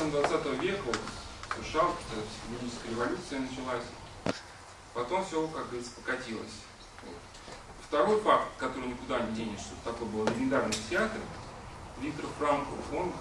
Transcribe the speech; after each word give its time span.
половины 0.00 0.26
20 0.26 0.62
века 0.62 0.92
в 1.50 1.64
США 1.64 1.84
психологическая 1.90 2.90
революция 2.90 3.40
началась. 3.40 3.84
Потом 4.94 5.24
все, 5.24 5.46
как 5.48 5.66
говорится, 5.68 5.92
покатилось. 5.92 6.64
Вот. 7.02 7.16
Второй 7.86 8.20
факт, 8.20 8.46
который 8.56 8.88
никуда 8.88 9.20
не 9.20 9.34
денешь, 9.34 9.60
что 9.60 9.74
такой 9.84 10.08
был 10.08 10.24
легендарный 10.26 10.72
психиатр, 10.72 11.18
Виктор 12.00 12.26
Франкл, 12.38 12.72
он 12.96 13.12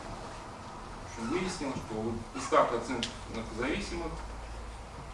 выяснил, 1.30 1.74
что 1.74 1.96
у 1.96 2.14
100% 2.38 3.08
наркозависимых 3.36 4.12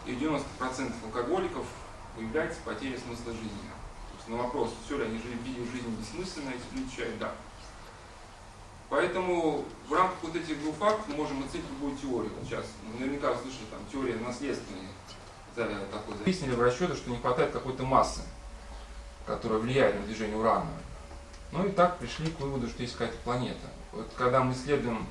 и 0.06 0.12
90% 0.12 0.92
алкоголиков 1.04 1.66
появляется 2.14 2.60
потеря 2.64 2.98
смысла 2.98 3.32
жизни. 3.32 3.48
То 3.48 4.16
есть 4.16 4.28
на 4.28 4.36
вопрос, 4.36 4.70
все 4.84 4.98
ли 4.98 5.04
они 5.04 5.18
жили, 5.18 5.36
жизнь 5.72 5.88
бессмысленно, 5.98 6.50
эти 6.50 6.78
люди 6.78 7.18
«да». 7.18 7.32
Поэтому 8.88 9.64
в 9.88 9.92
рамках 9.92 10.16
вот 10.22 10.36
этих 10.36 10.60
двух 10.60 10.76
фактов 10.76 11.04
мы 11.08 11.16
можем 11.16 11.44
оценить 11.44 11.66
любую 11.70 11.96
теорию. 11.96 12.30
Сейчас 12.44 12.64
наверняка 12.98 13.32
вы 13.32 13.42
слышали 13.42 13.66
там 13.70 13.80
теория 13.92 14.16
наследственной 14.16 14.88
такой. 15.54 16.14
Выяснили 16.24 16.54
в 16.54 16.62
расчете, 16.62 16.94
что 16.94 17.10
не 17.10 17.16
хватает 17.16 17.50
какой-то 17.50 17.84
массы, 17.84 18.20
которая 19.26 19.58
влияет 19.58 19.98
на 19.98 20.06
движение 20.06 20.36
урана. 20.36 20.70
Ну 21.52 21.66
и 21.66 21.70
так 21.70 21.98
пришли 21.98 22.30
к 22.30 22.40
выводу, 22.40 22.68
что 22.68 22.82
есть 22.82 22.94
какая-то 22.94 23.16
планета. 23.24 23.66
Вот 23.92 24.10
когда 24.16 24.42
мы 24.42 24.52
исследуем 24.52 25.06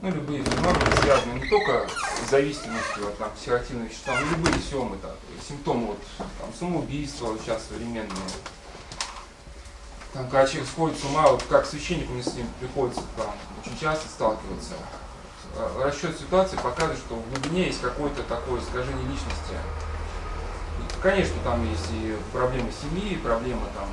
ну, 0.00 0.10
любые 0.10 0.42
феномены, 0.42 0.96
связанные 1.00 1.40
не 1.40 1.48
только 1.48 1.88
с 2.26 2.30
зависимостью 2.30 3.06
от 3.06 3.18
там, 3.18 3.30
психоактивных 3.32 3.88
веществ, 3.88 4.08
но 4.08 4.36
любые 4.36 4.54
симптомы, 4.58 4.96
так, 4.98 5.16
симптомы 5.48 5.86
вот, 5.86 5.98
там, 6.18 6.52
самоубийства 6.58 7.38
сейчас 7.38 7.66
современные, 7.68 8.10
там, 10.14 10.28
когда 10.28 10.46
человек 10.46 10.68
сходит 10.68 10.96
с 10.96 11.04
ума, 11.04 11.26
вот 11.26 11.42
как 11.42 11.66
священнику 11.66 12.12
мне 12.12 12.22
с 12.22 12.32
ним 12.34 12.46
приходится 12.60 13.02
там, 13.16 13.34
очень 13.60 13.76
часто 13.78 14.08
сталкиваться. 14.08 14.74
А, 15.56 15.84
расчет 15.84 16.16
ситуации 16.16 16.56
показывает, 16.56 16.98
что 16.98 17.16
в 17.16 17.30
глубине 17.30 17.66
есть 17.66 17.80
какое-то 17.80 18.22
такое 18.22 18.60
искажение 18.60 19.06
личности. 19.08 19.54
Конечно, 21.02 21.34
там 21.42 21.68
есть 21.68 21.86
и 21.92 22.16
проблемы 22.32 22.70
семьи, 22.70 23.14
и 23.14 23.16
проблемы 23.16 23.62
там, 23.74 23.88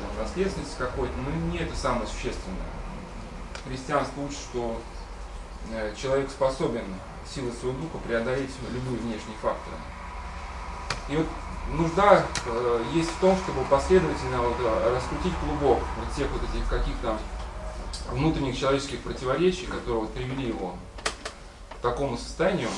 там 0.00 0.24
наследственности 0.24 0.76
какой-то, 0.78 1.12
но 1.18 1.52
не 1.52 1.58
это 1.58 1.76
самое 1.76 2.06
существенное. 2.06 2.58
Христианство 3.66 4.22
учит, 4.22 4.38
что 4.38 4.80
э, 5.72 5.94
человек 5.94 6.30
способен 6.30 6.84
силой 7.32 7.52
своего 7.52 7.78
духа 7.78 7.98
преодолеть 7.98 8.50
любые 8.72 8.98
внешние 8.98 9.36
факторы. 9.42 9.76
И 11.10 11.16
вот 11.16 11.26
нужда 11.72 12.24
э, 12.46 12.84
есть 12.92 13.10
в 13.10 13.20
том, 13.20 13.36
чтобы 13.38 13.64
последовательно 13.64 14.42
вот, 14.42 14.56
э, 14.60 14.94
раскрутить 14.94 15.36
клубок 15.38 15.80
вот 15.98 16.14
тех 16.16 16.30
вот 16.30 16.42
этих 16.42 16.68
каких-то 16.68 17.18
внутренних 18.10 18.56
человеческих 18.56 19.00
противоречий, 19.00 19.66
которые 19.66 20.02
вот 20.02 20.14
привели 20.14 20.48
его 20.48 20.76
к 21.78 21.82
такому 21.82 22.16
состоянию. 22.16 22.68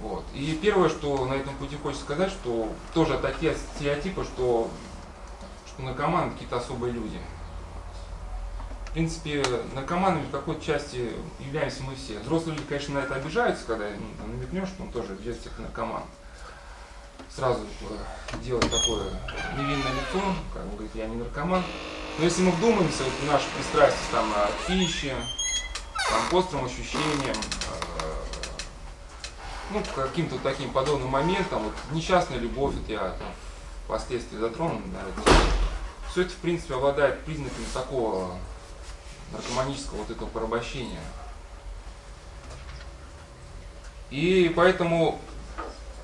Вот. 0.00 0.24
И 0.34 0.58
первое, 0.60 0.88
что 0.88 1.24
на 1.26 1.34
этом 1.34 1.54
пути 1.54 1.76
хочется 1.80 2.04
сказать, 2.04 2.30
что 2.30 2.68
тоже 2.92 3.16
такие 3.18 3.54
стереотипы, 3.54 4.24
что, 4.24 4.68
что 5.68 5.82
наркоманы 5.82 6.32
какие-то 6.32 6.56
особые 6.56 6.92
люди. 6.92 7.18
В 8.88 8.92
принципе, 8.94 9.44
наркоманами 9.72 10.26
в 10.26 10.30
какой-то 10.30 10.64
части 10.64 11.10
являемся 11.38 11.82
мы 11.84 11.94
все. 11.94 12.18
Взрослые 12.20 12.56
люди, 12.56 12.68
конечно, 12.68 12.94
на 12.94 13.04
это 13.04 13.14
обижаются, 13.14 13.64
когда 13.66 13.86
ну, 13.88 14.32
намекнешь, 14.32 14.68
что 14.68 14.82
он 14.82 14.90
тоже 14.90 15.14
в 15.14 15.22
детстве 15.22 15.50
наркоман 15.58 16.02
сразу 17.34 17.60
э, 17.62 18.36
делать 18.42 18.70
такое 18.70 19.10
невинное 19.56 19.92
лицо, 19.92 20.22
как 20.52 20.62
он 20.62 20.70
говорит, 20.70 20.94
я 20.94 21.06
не 21.06 21.16
наркоман. 21.16 21.62
Но 22.18 22.24
если 22.24 22.42
мы 22.42 22.52
вдумаемся 22.52 23.02
вот, 23.02 23.12
в 23.12 23.26
наши 23.26 23.46
пристрастия 23.56 24.12
там, 24.12 24.32
к 24.32 24.66
пище, 24.66 25.16
там, 26.10 26.28
к 26.30 26.32
острым 26.32 26.64
ощущениям, 26.64 27.36
э, 27.36 28.14
ну, 29.70 29.82
каким-то 29.94 30.38
таким 30.38 30.72
подобным 30.72 31.08
моментам, 31.08 31.64
вот, 31.64 31.74
несчастная 31.90 32.38
любовь, 32.38 32.74
вот 32.74 32.88
я 32.88 32.98
там, 32.98 33.32
впоследствии 33.86 34.38
затронул, 34.38 34.80
да, 34.86 35.32
все 36.10 36.22
это, 36.22 36.30
в 36.30 36.36
принципе, 36.36 36.74
обладает 36.74 37.20
признаками 37.24 37.66
такого 37.72 38.36
наркоманического 39.32 39.98
вот 39.98 40.10
этого 40.10 40.28
порабощения. 40.28 41.00
И 44.10 44.52
поэтому 44.54 45.20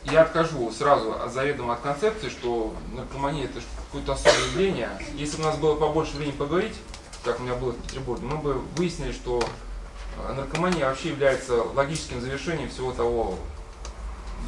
я 0.05 0.23
откажу 0.23 0.71
сразу 0.73 1.15
заведомо 1.29 1.75
от 1.75 1.81
концепции, 1.81 2.29
что 2.29 2.75
наркомания 2.95 3.45
это 3.45 3.61
какое-то 3.87 4.13
особое 4.13 4.47
явление. 4.53 4.89
Если 5.15 5.37
бы 5.37 5.43
у 5.43 5.47
нас 5.47 5.57
было 5.57 5.75
побольше 5.75 6.17
времени 6.17 6.37
поговорить, 6.37 6.75
как 7.25 7.41
у 7.41 7.43
меня 7.43 7.55
было 7.55 7.73
в 7.73 7.77
Петербурге, 7.77 8.27
мы 8.27 8.39
бы 8.39 8.55
выяснили, 8.77 9.13
что 9.13 9.43
э, 10.17 10.33
наркомания 10.33 10.87
вообще 10.87 11.11
является 11.11 11.63
логическим 11.75 12.21
завершением 12.21 12.71
всего 12.71 12.93
того 12.93 13.37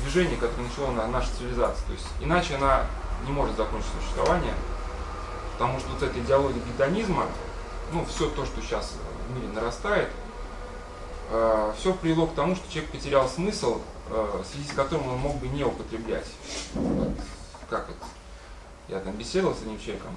движения, 0.00 0.36
которое 0.36 0.62
начало 0.68 1.06
наша 1.08 1.28
цивилизация. 1.36 1.86
То 1.86 1.92
есть 1.92 2.06
иначе 2.20 2.54
она 2.54 2.86
не 3.26 3.32
может 3.32 3.56
закончить 3.56 3.90
существование, 4.00 4.54
потому 5.52 5.78
что 5.80 5.90
вот 5.90 6.02
эта 6.02 6.18
идеология 6.18 6.62
гедонизма, 6.62 7.26
ну, 7.92 8.06
все 8.06 8.30
то, 8.30 8.46
что 8.46 8.62
сейчас 8.62 8.94
в 9.28 9.36
мире 9.36 9.48
нарастает, 9.52 10.08
э, 11.30 11.72
все 11.78 11.92
привело 11.92 12.26
к 12.26 12.34
тому, 12.34 12.56
что 12.56 12.72
человек 12.72 12.90
потерял 12.90 13.28
смысл 13.28 13.82
в 14.12 14.44
связи 14.44 14.68
с 14.68 14.72
которым 14.72 15.08
он 15.08 15.18
мог 15.18 15.36
бы 15.38 15.48
не 15.48 15.64
употреблять. 15.64 16.26
Как 17.70 17.88
вот, 17.88 17.96
я 18.88 19.00
там 19.00 19.14
беседовал 19.16 19.54
с 19.54 19.62
одним 19.62 19.80
человеком, 19.80 20.10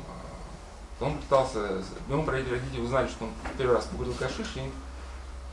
э, 0.99 1.03
он 1.03 1.17
пытался, 1.17 1.83
ему 2.09 2.25
родители 2.25 2.81
узнали, 2.81 3.07
что 3.07 3.25
он 3.25 3.31
первый 3.57 3.75
раз 3.75 3.85
покурил 3.85 4.13
кашиш, 4.13 4.47
и 4.55 4.71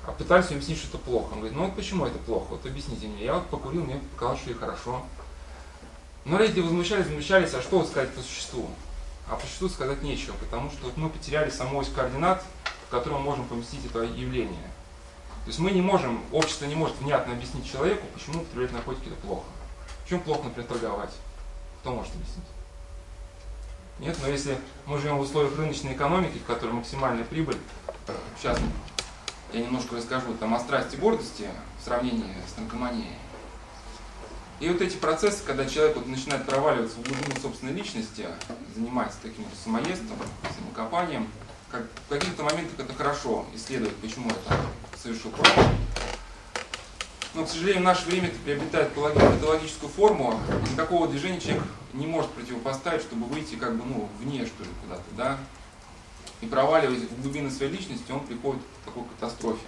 а 0.04 0.10
пытались 0.10 0.46
ему 0.46 0.56
объяснить, 0.56 0.78
что 0.78 0.88
это 0.88 0.98
плохо. 0.98 1.32
Он 1.32 1.38
говорит, 1.38 1.56
ну 1.56 1.66
вот 1.66 1.76
почему 1.76 2.06
это 2.06 2.18
плохо? 2.18 2.46
Вот 2.50 2.66
объясните 2.66 3.06
мне. 3.06 3.24
Я 3.24 3.34
вот 3.34 3.46
покурил, 3.46 3.84
мне 3.84 4.00
показалось, 4.14 4.40
что 4.40 4.50
и 4.50 4.54
хорошо. 4.54 5.02
Но 6.24 6.38
родители 6.38 6.62
возмущались, 6.62 7.06
возмущались, 7.06 7.54
а 7.54 7.62
что 7.62 7.84
сказать 7.84 8.12
по 8.12 8.20
существу? 8.20 8.68
А 9.28 9.36
по 9.36 9.42
существу 9.42 9.68
сказать 9.68 10.02
нечего, 10.02 10.34
потому 10.40 10.70
что 10.70 10.86
вот 10.86 10.96
мы 10.96 11.08
потеряли 11.08 11.50
саму 11.50 11.78
ось 11.78 11.88
координат, 11.88 12.44
в 12.88 12.90
котором 12.90 13.18
мы 13.18 13.22
можем 13.22 13.44
поместить 13.46 13.86
это 13.86 14.02
явление. 14.02 14.71
То 15.44 15.48
есть 15.48 15.58
мы 15.58 15.72
не 15.72 15.82
можем, 15.82 16.20
общество 16.30 16.66
не 16.66 16.76
может 16.76 16.96
внятно 16.98 17.32
объяснить 17.32 17.70
человеку, 17.70 18.06
почему 18.14 18.42
употреблять 18.42 18.72
наркотики 18.72 19.08
это 19.08 19.16
плохо. 19.16 19.44
Почему 20.04 20.20
плохо, 20.20 20.44
например, 20.44 20.68
торговать? 20.68 21.10
Кто 21.80 21.92
может 21.92 22.14
объяснить? 22.14 22.46
Нет, 23.98 24.16
но 24.22 24.28
если 24.28 24.56
мы 24.86 24.98
живем 24.98 25.18
в 25.18 25.20
условиях 25.20 25.56
рыночной 25.56 25.94
экономики, 25.94 26.38
в 26.38 26.44
которой 26.44 26.72
максимальная 26.72 27.24
прибыль, 27.24 27.58
сейчас 28.38 28.58
я 29.52 29.60
немножко 29.60 29.96
расскажу 29.96 30.34
там 30.34 30.54
о 30.54 30.60
страсти 30.60 30.96
гордости 30.96 31.48
в 31.80 31.84
сравнении 31.84 32.34
с 32.52 32.58
наркоманией. 32.58 33.12
И 34.60 34.68
вот 34.68 34.80
эти 34.80 34.96
процессы, 34.96 35.42
когда 35.44 35.66
человек 35.66 35.96
вот 35.96 36.06
начинает 36.06 36.46
проваливаться 36.46 36.96
в 36.98 37.02
глубину 37.02 37.34
собственной 37.40 37.72
личности, 37.72 38.26
занимается 38.74 39.18
таким 39.20 39.44
вот 39.44 39.54
самоедством, 39.62 40.18
самокопанием, 40.56 41.28
как, 41.72 41.82
в 42.06 42.08
каких-то 42.10 42.42
моментах 42.44 42.78
это 42.78 42.94
хорошо 42.94 43.46
исследовать, 43.54 43.96
почему 43.96 44.30
это 44.30 44.60
совершил 45.02 45.30
правильно. 45.30 45.74
Но, 47.34 47.46
к 47.46 47.48
сожалению, 47.48 47.80
в 47.80 47.86
наше 47.86 48.06
время 48.06 48.28
это 48.28 48.38
приобретает 48.40 48.92
патологическую 48.92 49.90
форму, 49.90 50.38
никакого 50.70 51.08
движения 51.08 51.40
человек 51.40 51.62
не 51.94 52.06
может 52.06 52.30
противопоставить, 52.32 53.00
чтобы 53.00 53.24
выйти 53.24 53.54
как 53.54 53.74
бы, 53.76 53.84
ну, 53.86 54.08
вне, 54.20 54.44
что 54.44 54.62
ли, 54.62 54.68
куда-то, 54.82 55.02
да. 55.16 55.38
И 56.42 56.46
проваливаясь 56.46 57.04
в 57.04 57.22
глубины 57.22 57.50
своей 57.50 57.72
личности, 57.72 58.12
он 58.12 58.20
приходит 58.20 58.60
к 58.62 58.84
такой 58.84 59.04
катастрофе. 59.04 59.64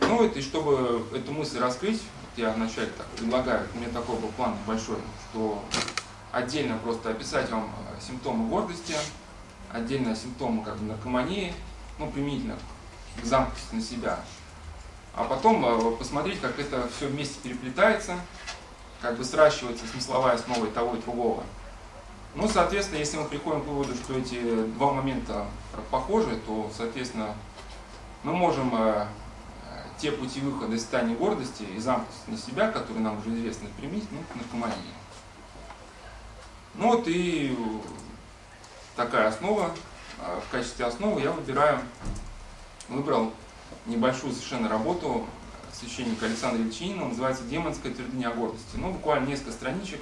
Ну, 0.00 0.24
это, 0.24 0.38
и 0.38 0.42
чтобы 0.42 1.04
эту 1.14 1.32
мысль 1.32 1.58
раскрыть, 1.58 2.00
я 2.36 2.50
вначале 2.52 2.88
так 2.96 3.06
предлагаю, 3.08 3.66
у 3.74 3.78
меня 3.78 3.90
такой 3.90 4.16
был 4.16 4.28
план 4.28 4.56
большой, 4.66 4.98
что 5.30 5.62
отдельно 6.32 6.78
просто 6.78 7.10
описать 7.10 7.50
вам 7.50 7.70
симптомы 8.00 8.48
гордости, 8.48 8.94
отдельно 9.72 10.14
симптомы 10.16 10.64
как 10.64 10.76
бы 10.76 10.84
наркомании, 10.84 11.52
ну, 11.98 12.10
применительно 12.10 12.56
к 13.20 13.24
замкнутости 13.24 13.74
на 13.74 13.80
себя. 13.80 14.20
А 15.14 15.24
потом 15.24 15.64
э, 15.64 15.96
посмотреть, 15.96 16.40
как 16.40 16.58
это 16.58 16.88
все 16.96 17.08
вместе 17.08 17.38
переплетается, 17.42 18.18
как 19.00 19.16
бы 19.16 19.24
сращивается 19.24 19.86
смысловая 19.86 20.34
основа 20.34 20.66
и 20.66 20.70
того, 20.70 20.96
и 20.96 21.00
другого. 21.00 21.42
Ну, 22.34 22.48
соответственно, 22.48 22.98
если 22.98 23.18
мы 23.18 23.24
приходим 23.24 23.62
к 23.62 23.66
выводу, 23.66 23.94
что 23.94 24.14
эти 24.14 24.64
два 24.78 24.92
момента 24.92 25.46
похожи, 25.90 26.36
то, 26.46 26.70
соответственно, 26.76 27.34
мы 28.22 28.32
можем 28.32 28.72
э, 28.74 29.06
те 29.98 30.12
пути 30.12 30.40
выхода 30.40 30.76
из 30.76 30.82
состояния 30.82 31.14
гордости 31.14 31.64
и 31.64 31.78
замкнутости 31.78 32.30
на 32.30 32.36
себя, 32.36 32.70
которые 32.70 33.02
нам 33.02 33.18
уже 33.18 33.34
известны, 33.34 33.68
применить 33.76 34.06
ну, 34.12 34.18
к 34.32 34.36
наркомании. 34.36 34.94
Ну 36.74 36.88
вот 36.88 37.08
и 37.08 37.56
такая 39.00 39.28
основа. 39.28 39.70
А 40.18 40.40
в 40.40 40.52
качестве 40.52 40.84
основы 40.84 41.22
я 41.22 41.32
выбираю, 41.32 41.80
выбрал 42.88 43.32
небольшую 43.86 44.34
совершенно 44.34 44.68
работу 44.68 45.26
священника 45.72 46.26
Александра 46.26 46.62
Ильчинина, 46.62 47.06
называется 47.06 47.44
«Демонская 47.44 47.94
твердыня 47.94 48.30
гордости». 48.30 48.74
Ну, 48.74 48.92
буквально 48.92 49.26
несколько 49.26 49.52
страничек, 49.52 50.00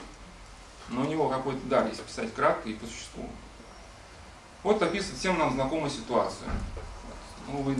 но 0.89 1.03
у 1.03 1.05
него 1.05 1.29
какой-то 1.29 1.65
дар 1.67 1.87
есть 1.87 2.03
писать 2.03 2.35
кратко 2.35 2.69
и 2.69 2.75
по 2.75 2.87
существу. 2.87 3.29
Вот 4.65 4.83
описывает 4.83 5.19
всем 5.19 5.39
нам 5.39 5.53
знакомую 5.53 5.91
ситуацию. 5.91 6.51
Ну, 7.47 7.63
вы 7.63 7.77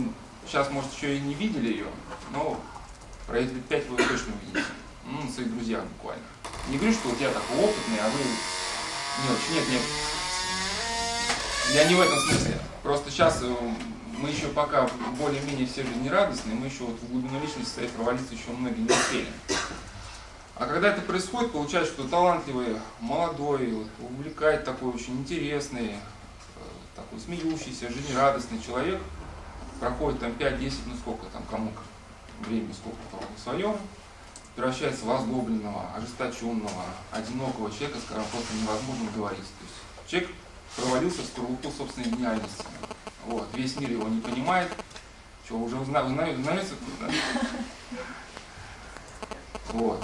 сейчас, 0.47 0.69
может, 0.71 0.93
еще 0.93 1.17
и 1.17 1.19
не 1.19 1.33
видели 1.33 1.67
ее, 1.67 1.87
но 2.31 2.57
пройдет 3.27 3.53
лет 3.53 3.65
пять 3.65 3.87
вы 3.89 3.97
точно 3.97 4.33
увидите. 4.41 4.71
Ну, 5.05 5.23
на 5.23 5.31
своих 5.31 5.53
друзьях 5.53 5.83
буквально. 5.97 6.23
Не 6.69 6.77
говорю, 6.77 6.93
что 6.93 7.09
вот 7.09 7.19
я 7.19 7.29
такой 7.29 7.57
опытный, 7.57 7.99
а 7.99 8.09
вы 8.09 8.19
не 8.19 9.33
очень. 9.33 9.55
Нет, 9.55 9.69
нет. 9.69 9.81
Я 11.73 11.85
не 11.87 11.93
в 11.93 12.01
этом 12.01 12.17
смысле. 12.17 12.59
Просто 12.81 13.11
сейчас 13.11 13.41
э, 13.43 13.55
мы 14.17 14.29
еще 14.29 14.47
пока 14.47 14.89
более-менее 15.19 15.67
все 15.67 15.83
жизнерадостные, 15.83 16.55
мы 16.55 16.65
еще 16.65 16.83
вот 16.83 16.99
в 16.99 17.11
глубину 17.11 17.39
личности 17.39 17.73
своей 17.73 17.89
провалиться 17.89 18.33
еще 18.33 18.49
многие 18.57 18.81
не 18.81 18.89
успели. 18.89 19.27
А 20.55 20.65
когда 20.65 20.89
это 20.89 21.01
происходит, 21.01 21.51
получается, 21.51 21.93
что 21.93 22.07
талантливый, 22.07 22.75
молодой, 22.99 23.85
увлекает 23.99 24.65
такой 24.65 24.89
очень 24.89 25.19
интересный, 25.19 25.89
э, 25.89 26.59
такой 26.95 27.19
смеющийся, 27.19 27.91
жизнерадостный 27.91 28.59
человек, 28.65 28.99
проходит 29.79 30.21
там 30.21 30.31
5-10, 30.31 30.73
ну 30.87 30.95
сколько 30.95 31.27
там, 31.27 31.43
кому 31.51 31.71
времени 32.47 32.73
сколько 32.73 32.97
в 33.37 33.39
своем, 33.39 33.77
превращается 34.55 35.05
в 35.05 35.11
озлобленного, 35.11 35.93
ожесточенного, 35.95 36.85
одинокого 37.11 37.69
человека, 37.69 37.99
с 37.99 38.05
которым 38.05 38.25
просто 38.31 38.55
невозможно 38.55 39.07
говорить. 39.15 39.37
То 39.37 39.65
есть 39.65 40.09
человек 40.09 40.31
провалился 40.75 41.21
в 41.21 41.25
скорлупу 41.25 41.71
собственной 41.71 42.09
гениальности. 42.09 42.63
Вот. 43.25 43.47
Весь 43.53 43.77
мир 43.79 43.91
его 43.91 44.07
не 44.07 44.21
понимает. 44.21 44.71
Что, 45.45 45.57
уже 45.57 45.77
узнали, 45.77 46.35
узнаете? 46.35 46.73
Да? 46.99 47.09
Вот. 49.73 50.03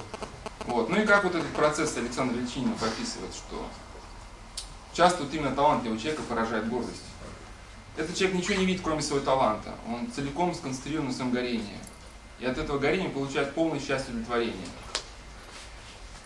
вот. 0.66 0.88
Ну 0.88 1.00
и 1.00 1.06
как 1.06 1.24
вот 1.24 1.34
этот 1.34 1.52
процесс 1.52 1.96
Александр 1.96 2.36
Личинин 2.38 2.72
описывает, 2.74 3.34
что 3.34 3.68
часто 4.92 5.24
вот 5.24 5.34
именно 5.34 5.54
талантливого 5.54 5.98
человека 5.98 6.22
поражает 6.22 6.68
гордость. 6.68 7.02
Этот 7.96 8.14
человек 8.14 8.38
ничего 8.38 8.58
не 8.58 8.66
видит, 8.66 8.82
кроме 8.82 9.02
своего 9.02 9.24
таланта. 9.24 9.74
Он 9.88 10.10
целиком 10.12 10.54
сконцентрирован 10.54 11.08
на 11.08 11.12
своем 11.12 11.32
горении. 11.32 11.78
И 12.38 12.44
от 12.44 12.58
этого 12.58 12.78
горения 12.78 13.08
получает 13.08 13.54
полное 13.54 13.80
счастье 13.80 14.08
и 14.08 14.10
удовлетворение. 14.10 14.66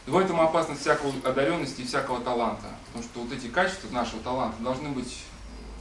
В 0.06 0.16
этом 0.16 0.40
опасность 0.40 0.80
всякого 0.80 1.12
одаренности 1.28 1.82
и 1.82 1.86
всякого 1.86 2.20
таланта. 2.20 2.66
Потому 2.86 3.04
что 3.04 3.20
вот 3.20 3.32
эти 3.32 3.48
качества 3.48 3.88
нашего 3.90 4.22
таланта 4.22 4.62
должны 4.62 4.88
быть 4.88 5.22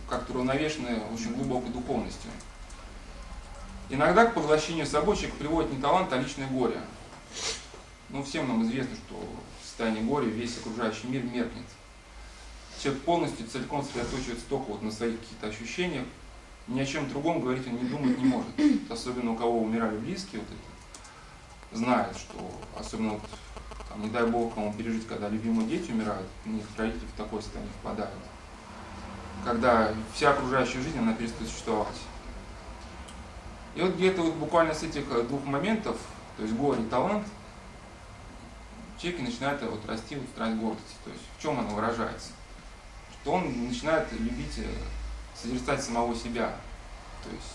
как-то 0.09 0.33
уравновешены 0.33 1.01
очень 1.13 1.33
глубокой 1.33 1.69
духовностью. 1.69 2.29
Иногда 3.89 4.25
к 4.25 4.35
поглощению 4.35 4.85
собой 4.85 5.15
человек 5.15 5.35
приводит 5.35 5.73
не 5.73 5.81
талант, 5.81 6.13
а 6.13 6.17
личное 6.17 6.47
горе. 6.47 6.79
Ну, 8.09 8.23
всем 8.23 8.47
нам 8.47 8.63
известно, 8.63 8.95
что 8.95 9.15
в 9.61 9.65
состоянии 9.65 10.01
горя 10.01 10.25
весь 10.25 10.57
окружающий 10.57 11.07
мир 11.07 11.23
меркнет. 11.23 11.65
Человек 12.81 13.01
полностью, 13.03 13.47
целиком 13.47 13.83
сосредоточивается 13.83 14.45
только 14.47 14.71
вот 14.71 14.81
на 14.81 14.91
своих 14.91 15.19
каких-то 15.19 15.47
ощущениях, 15.47 16.05
ни 16.67 16.79
о 16.79 16.85
чем 16.85 17.09
другом 17.09 17.41
говорить 17.41 17.67
он 17.67 17.77
не 17.77 17.89
думать 17.89 18.17
не 18.17 18.25
может. 18.25 18.49
Особенно 18.89 19.31
у 19.31 19.35
кого 19.35 19.61
умирали 19.61 19.97
близкие, 19.97 20.41
вот 20.41 20.49
это, 20.49 21.77
знает, 21.77 22.15
что 22.15 22.51
особенно 22.79 23.13
вот, 23.13 23.21
там, 23.89 24.01
не 24.01 24.09
дай 24.09 24.25
бог 24.25 24.53
кому 24.53 24.73
пережить, 24.73 25.07
когда 25.07 25.29
любимые 25.29 25.67
дети 25.67 25.91
умирают, 25.91 26.27
у 26.45 26.49
них 26.49 26.63
родители 26.77 27.05
в 27.05 27.17
такое 27.17 27.41
состояние 27.41 27.73
впадают. 27.81 28.13
Когда 29.43 29.91
вся 30.13 30.31
окружающая 30.31 30.81
жизнь, 30.81 30.99
она 30.99 31.13
перестает 31.13 31.49
существовать. 31.49 31.95
И 33.75 33.81
вот 33.81 33.95
где-то 33.95 34.21
вот 34.21 34.35
буквально 34.35 34.73
с 34.73 34.83
этих 34.83 35.03
э, 35.11 35.23
двух 35.23 35.43
моментов, 35.45 35.97
то 36.37 36.43
есть 36.43 36.55
горе 36.55 36.83
и 36.83 36.85
талант, 36.87 37.25
человек 38.99 39.21
начинает 39.21 39.61
вот 39.61 39.85
расти 39.87 40.15
вот 40.15 40.27
страсть 40.29 40.57
гордости. 40.57 40.95
То 41.03 41.11
есть 41.11 41.23
в 41.37 41.41
чем 41.41 41.59
она 41.59 41.69
выражается? 41.69 42.31
Что 43.21 43.33
он 43.33 43.67
начинает 43.67 44.11
любить 44.11 44.57
э, 44.57 44.67
созерцать 45.35 45.83
самого 45.83 46.15
себя. 46.15 46.53
То 47.23 47.29
есть, 47.29 47.53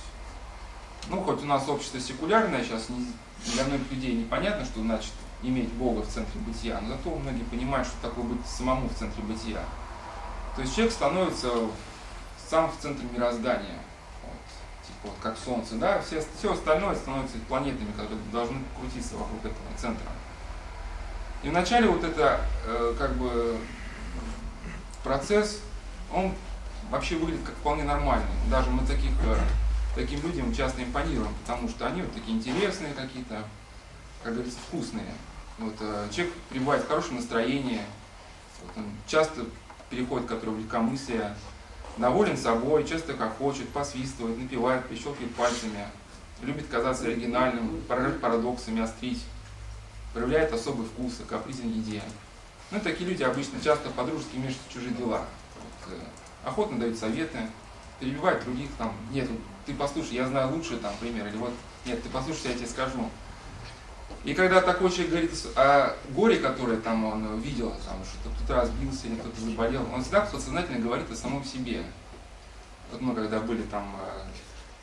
ну, 1.09 1.21
хоть 1.23 1.43
у 1.43 1.47
нас 1.47 1.69
общество 1.69 2.01
секулярное, 2.01 2.65
сейчас 2.65 2.89
для 3.45 3.65
многих 3.65 3.91
людей 3.91 4.15
непонятно, 4.15 4.65
что 4.65 4.81
значит 4.81 5.13
иметь 5.45 5.73
Бога 5.73 6.01
в 6.01 6.09
центре 6.09 6.41
бытия, 6.41 6.81
но 6.81 6.89
зато 6.89 7.15
многие 7.15 7.45
понимают, 7.45 7.87
что 7.87 8.09
такое 8.09 8.25
быть 8.25 8.47
самому 8.47 8.89
в 8.89 8.95
центре 8.95 9.23
бытия. 9.23 9.63
То 10.57 10.63
есть 10.63 10.75
человек 10.75 10.93
становится 10.93 11.51
сам 12.49 12.71
в 12.71 12.77
центре 12.81 13.07
мироздания, 13.13 13.79
вот, 14.23 14.87
типа 14.87 15.05
вот 15.05 15.15
как 15.23 15.37
Солнце, 15.37 15.75
да, 15.77 16.01
все, 16.01 16.25
все 16.39 16.53
остальное 16.53 16.95
становится 16.95 17.39
планетами, 17.49 17.93
которые 17.93 18.19
должны 18.33 18.59
крутиться 18.79 19.17
вокруг 19.17 19.41
этого 19.41 19.57
центра. 19.77 20.07
И 21.43 21.49
вначале 21.49 21.89
вот 21.89 22.03
это 22.03 22.41
э, 22.67 22.95
как 22.99 23.17
бы 23.17 23.59
процесс, 25.03 25.61
он 26.13 26.33
вообще 26.91 27.17
выглядит 27.17 27.45
как 27.45 27.55
вполне 27.57 27.83
нормальный. 27.83 28.27
Даже 28.51 28.71
мы 28.71 28.87
таких, 28.87 29.11
э, 29.25 29.37
таким 29.95 30.23
людям 30.23 30.55
часто 30.55 30.83
импонируем, 30.83 31.35
потому 31.43 31.69
что 31.69 31.87
они 31.87 32.03
вот 32.03 32.15
такие 32.15 32.39
интересные 32.39 32.95
какие-то, 32.95 33.45
как 34.23 34.35
говорится, 34.35 34.59
вкусные. 34.69 35.13
Вот, 35.59 35.75
э, 35.81 36.09
человек 36.13 36.35
пребывает 36.51 36.85
в 36.85 36.89
хорошем 36.89 37.17
настроении, 37.17 37.81
вот 38.63 38.73
он 38.77 38.91
часто 39.07 39.45
переходит 39.89 40.27
к 40.27 40.31
которому 40.31 40.59
легкомыслие, 40.59 41.37
доволен 41.97 42.37
собой, 42.37 42.85
часто 42.85 43.15
как 43.15 43.39
хочет, 43.39 43.69
посвистывает, 43.69 44.37
напевает, 44.39 44.85
прищелкивает 44.87 45.35
пальцами, 45.35 45.87
любит 46.43 46.67
казаться 46.69 47.07
оригинальным, 47.07 47.81
поражать 47.83 48.21
парадоксами, 48.21 48.83
острить, 48.83 49.23
проявляет 50.13 50.53
особый 50.53 50.87
вкус, 50.87 51.21
капризен 51.29 51.71
еде. 51.71 52.03
Ну, 52.71 52.81
такие 52.81 53.09
люди 53.09 53.23
обычно 53.23 53.61
часто 53.61 53.91
подружески 53.91 54.37
мешают 54.37 54.59
в 54.69 54.73
чужие 54.73 54.95
дела. 54.95 55.25
Вот, 55.57 55.93
э, 55.93 56.49
охотно 56.49 56.79
дают 56.79 56.99
советы, 56.99 57.39
перебивают 58.01 58.43
других, 58.45 58.71
там, 58.77 58.93
нет, 59.13 59.29
ты 59.67 59.75
послушай, 59.75 60.15
я 60.15 60.27
знаю 60.27 60.53
лучше, 60.53 60.79
там, 60.79 60.93
пример, 60.99 61.29
или 61.29 61.37
вот, 61.37 61.53
нет, 61.85 62.03
ты 62.03 62.09
послушай, 62.09 62.49
я 62.51 62.55
тебе 62.55 62.67
скажу. 62.67 63.09
И 64.25 64.33
когда 64.33 64.63
такой 64.63 64.91
человек 64.91 65.11
говорит 65.11 65.31
о 65.55 65.97
горе, 66.11 66.39
которое 66.39 66.79
там 66.79 67.05
он 67.05 67.41
видел, 67.41 67.71
там, 67.87 67.99
что 68.05 68.31
кто-то 68.31 68.61
разбился 68.61 69.07
или 69.07 69.17
кто-то 69.17 69.41
заболел, 69.41 69.87
он 69.93 70.03
всегда 70.03 70.23
подсознательно 70.23 70.79
говорит 70.79 71.11
о 71.11 71.17
самом 71.17 71.45
себе. 71.45 71.85
Вот 72.91 73.03
мы 73.03 73.15
когда 73.15 73.41
были 73.41 73.63
там, 73.63 73.97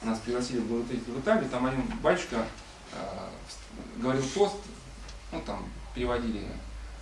э, 0.03 0.05
нас 0.05 0.19
пригласили 0.19 0.59
в 0.59 0.67
благотворитель 0.67 1.11
в 1.13 1.19
Италии, 1.19 1.47
там 1.47 1.65
один 1.65 1.83
батюшка 2.03 2.45
э, 2.93 2.97
говорил 3.97 4.23
тост, 4.35 4.57
ну 5.31 5.41
там 5.43 5.65
переводили 5.95 6.45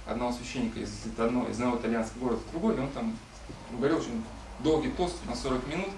одного 0.08 0.32
священника 0.32 0.80
из 0.80 0.92
одного, 1.18 1.50
из 1.50 1.56
одного 1.56 1.78
итальянского 1.78 2.22
города 2.22 2.42
в 2.48 2.52
другой, 2.52 2.76
и 2.76 2.80
он 2.80 2.90
там 2.92 3.18
говорил 3.72 3.98
очень 3.98 4.24
долгий 4.60 4.92
тост 4.92 5.16
на 5.26 5.36
40 5.36 5.68
минут. 5.68 5.90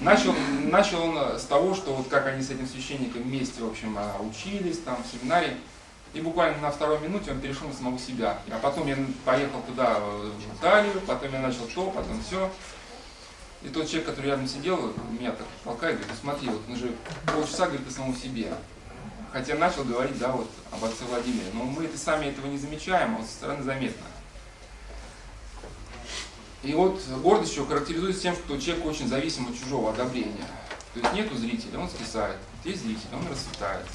Начал, 0.00 0.34
начал 0.64 1.02
он 1.02 1.38
с 1.38 1.44
того, 1.44 1.74
что 1.74 1.94
вот 1.94 2.08
как 2.08 2.26
они 2.26 2.42
с 2.42 2.50
этим 2.50 2.66
священником 2.66 3.22
вместе, 3.22 3.62
в 3.62 3.68
общем, 3.68 3.96
а, 3.98 4.16
учились 4.20 4.78
там 4.80 4.98
в 5.02 5.18
семинаре. 5.18 5.56
И 6.12 6.20
буквально 6.20 6.58
на 6.58 6.70
второй 6.70 6.98
минуте 7.00 7.30
он 7.32 7.40
перешел 7.40 7.68
на 7.68 7.74
самого 7.74 7.98
себя. 7.98 8.38
А 8.50 8.58
потом 8.58 8.86
я 8.86 8.96
поехал 9.24 9.60
туда, 9.62 9.98
в 9.98 10.58
Италию, 10.58 11.00
потом 11.06 11.32
я 11.32 11.40
начал 11.40 11.66
то, 11.74 11.90
потом 11.90 12.22
все. 12.22 12.50
И 13.62 13.68
тот 13.68 13.86
человек, 13.86 14.06
который 14.06 14.26
рядом 14.26 14.46
сидел, 14.46 14.94
меня 15.10 15.32
так 15.32 15.46
толкает, 15.64 15.96
говорит, 15.96 16.14
ну 16.14 16.20
смотри, 16.30 16.48
вот 16.48 16.62
он 16.68 16.76
же 16.76 16.92
полчаса 17.26 17.66
говорит 17.66 17.88
о 17.88 17.90
самом 17.90 18.16
себе. 18.16 18.52
Хотя 19.32 19.54
начал 19.56 19.84
говорить, 19.84 20.18
да, 20.18 20.32
вот 20.32 20.48
об 20.70 20.84
отце 20.84 21.04
Владимире. 21.04 21.46
Но 21.52 21.64
мы 21.64 21.84
это 21.84 21.98
сами 21.98 22.26
этого 22.26 22.46
не 22.46 22.58
замечаем, 22.58 23.16
а 23.16 23.18
вот 23.18 23.26
со 23.26 23.32
стороны 23.34 23.62
заметно. 23.62 24.06
И 26.62 26.72
вот 26.74 27.00
гордость 27.22 27.52
еще 27.52 27.64
характеризуется 27.66 28.22
тем, 28.22 28.34
что 28.34 28.58
человек 28.58 28.86
очень 28.86 29.08
зависим 29.08 29.46
от 29.48 29.58
чужого 29.58 29.90
одобрения. 29.90 30.46
То 30.94 31.00
есть 31.00 31.12
нету 31.12 31.36
зрителя, 31.36 31.78
он 31.78 31.88
скисает. 31.88 32.36
Есть 32.64 32.82
зритель, 32.82 33.08
он 33.12 33.30
расцветает. 33.30 33.86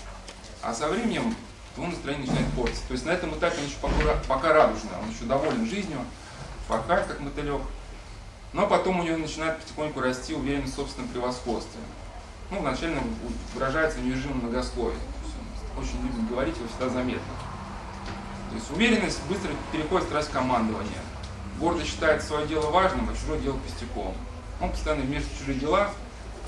А 0.61 0.73
со 0.73 0.87
временем 0.87 1.35
его 1.75 1.87
настроение 1.87 2.27
начинает 2.27 2.53
портиться. 2.53 2.83
То 2.87 2.93
есть 2.93 3.05
на 3.05 3.11
этом 3.11 3.33
этапе 3.37 3.57
он 3.59 3.65
еще 3.65 3.77
пока, 3.81 4.15
пока 4.27 4.53
радужный, 4.53 4.91
он 5.01 5.09
еще 5.09 5.25
доволен 5.25 5.65
жизнью, 5.65 5.99
порхает 6.67 7.07
как 7.07 7.19
мотылек. 7.19 7.61
Но 8.53 8.67
потом 8.67 8.99
у 8.99 9.03
него 9.03 9.17
начинает 9.17 9.59
потихоньку 9.59 10.01
расти 10.01 10.33
уверенность 10.33 10.73
в 10.73 10.75
собственном 10.75 11.09
превосходстве. 11.09 11.79
Ну, 12.51 12.59
вначале 12.59 12.97
выражается 13.53 13.99
в 13.99 14.03
неудержимом 14.03 14.39
многословии. 14.39 14.97
Он 15.75 15.83
очень 15.83 16.01
любит 16.03 16.29
говорить, 16.29 16.57
его 16.57 16.67
всегда 16.67 16.89
заметно. 16.89 17.33
То 18.49 18.55
есть 18.55 18.69
уверенность 18.71 19.23
быстро 19.29 19.49
переходит 19.71 20.05
в 20.05 20.09
страсть 20.09 20.31
командования 20.31 21.01
гордо 21.61 21.85
считает 21.85 22.23
свое 22.23 22.47
дело 22.47 22.71
важным, 22.71 23.07
а 23.09 23.15
чужое 23.15 23.39
дело 23.39 23.57
пустяком. 23.57 24.15
Он 24.59 24.71
постоянно 24.71 25.03
вмешивается 25.03 25.35
в 25.35 25.39
чужие 25.39 25.59
дела 25.59 25.91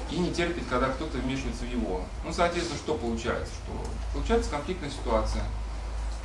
и 0.10 0.18
не 0.18 0.34
терпит, 0.34 0.64
когда 0.70 0.90
кто-то 0.90 1.20
вмешивается 1.20 1.64
в 1.64 1.72
его. 1.72 2.04
Ну, 2.26 2.34
соответственно, 2.34 2.80
что 2.80 2.96
получается? 2.96 3.54
Что 3.64 3.74
получается 4.14 4.50
конфликтная 4.50 4.90
ситуация. 4.90 5.44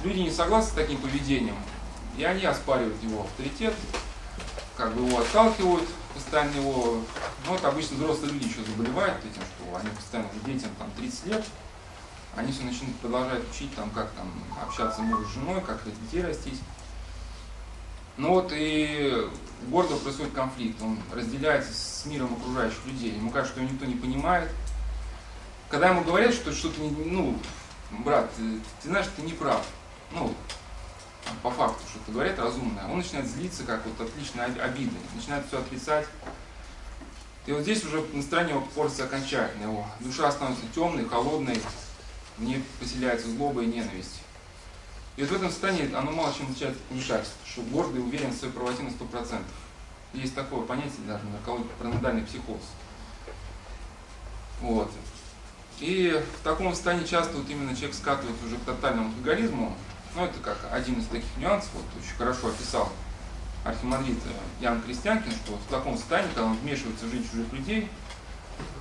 Люди 0.03 0.21
не 0.21 0.31
согласны 0.31 0.71
с 0.71 0.75
таким 0.75 0.99
поведением, 0.99 1.57
и 2.17 2.25
они 2.25 2.45
оспаривают 2.45 3.03
его 3.03 3.23
авторитет, 3.23 3.75
как 4.77 4.95
бы 4.95 5.07
его 5.07 5.21
отталкивают, 5.21 5.89
постоянно 6.15 6.57
его, 6.57 7.03
ну 7.47 7.53
вот 7.53 7.65
обычно 7.65 7.97
взрослые 7.97 8.33
люди 8.33 8.47
еще 8.47 8.65
заболевают 8.65 9.19
этим, 9.19 9.43
что 9.43 9.77
они 9.77 9.91
постоянно 9.91 10.29
детям 10.47 10.71
там 10.79 10.91
30 10.97 11.27
лет, 11.27 11.45
они 12.37 12.53
все 12.53 12.63
начинают 12.63 12.97
продолжать 12.97 13.43
учить, 13.51 13.75
там, 13.75 13.91
как 13.91 14.11
там 14.13 14.31
общаться 14.65 15.03
муж 15.03 15.27
с 15.27 15.35
женой, 15.35 15.61
как 15.61 15.83
детей 15.85 16.23
растить. 16.23 16.61
Ну 18.19 18.31
вот 18.31 18.53
и 18.53 19.29
в 19.63 19.71
городе 19.71 19.95
происходит 19.95 20.33
конфликт, 20.33 20.83
он 20.83 20.99
разделяется 21.13 21.73
с 21.73 22.05
миром 22.05 22.35
окружающих 22.35 22.85
людей. 22.87 23.13
Ему 23.15 23.31
кажется, 23.31 23.55
что 23.55 23.63
его 23.63 23.73
никто 23.73 23.87
не 23.87 23.95
понимает, 23.95 24.51
когда 25.69 25.91
ему 25.91 26.03
говорят, 26.03 26.35
что 26.35 26.53
что-то 26.53 26.81
ну, 26.81 27.39
брат, 27.91 28.29
ты, 28.35 28.43
ты 28.83 28.89
знаешь, 28.89 29.07
ты 29.15 29.23
не 29.23 29.33
прав. 29.33 29.65
Ну, 30.11 30.35
по 31.45 31.51
факту 31.51 31.81
что-то 31.91 32.11
говорят 32.11 32.39
разумное, 32.41 32.89
он 32.89 32.99
начинает 32.99 33.29
злиться, 33.29 33.63
как 33.63 33.87
вот 33.87 34.09
отличная 34.09 34.47
обида, 34.47 34.97
начинает 35.15 35.47
все 35.47 35.61
отрицать. 35.61 36.07
И 37.47 37.53
вот 37.53 37.63
здесь 37.63 37.85
уже 37.85 38.05
настроение 38.13 38.57
его 38.57 38.67
портится 38.75 39.05
окончательно. 39.05 39.65
Его 39.65 39.87
душа 40.01 40.31
становится 40.33 40.67
темной, 40.75 41.05
холодной, 41.05 41.61
в 42.37 42.43
ней 42.43 42.65
поселяется 42.81 43.31
злоба 43.31 43.63
и 43.63 43.67
ненависть. 43.67 44.23
И 45.19 45.21
вот 45.21 45.31
в 45.31 45.35
этом 45.35 45.51
состоянии 45.51 45.93
оно 45.93 46.13
мало 46.13 46.33
чем 46.33 46.47
отличается 46.47 46.79
от 46.79 46.87
помешательства, 46.87 47.45
что 47.45 47.63
гордый 47.63 48.01
уверен 48.01 48.31
в 48.31 48.37
своей 48.37 48.55
правоте 48.55 48.85
на 48.85 48.89
100%. 48.91 49.43
Есть 50.15 50.37
такое 50.37 50.61
понятие 50.61 51.07
даже 51.09 51.27
в 51.27 51.33
наркологии 51.33 51.67
параноидальный 51.77 52.23
психоз. 52.23 52.61
Вот. 54.61 54.93
И 55.81 56.23
в 56.39 56.45
таком 56.45 56.73
состоянии 56.73 57.05
часто 57.05 57.37
вот 57.37 57.51
именно 57.51 57.75
человек 57.75 57.97
скатывается 57.97 58.47
уже 58.47 58.59
к 58.59 58.61
тотальному 58.61 59.09
алкоголизму. 59.09 59.77
Ну, 60.15 60.25
это 60.25 60.39
как 60.39 60.57
один 60.71 61.01
из 61.01 61.07
таких 61.07 61.37
нюансов, 61.37 61.71
вот 61.75 61.85
очень 62.01 62.17
хорошо 62.17 62.51
описал 62.51 62.89
архимандрит 63.65 64.19
Ян 64.61 64.81
Крестьянкин, 64.83 65.33
что 65.33 65.57
в 65.57 65.69
таком 65.69 65.97
состоянии, 65.97 66.29
когда 66.29 66.45
он 66.45 66.57
вмешивается 66.59 67.07
в 67.07 67.11
жизнь 67.11 67.29
чужих 67.29 67.53
людей, 67.53 67.89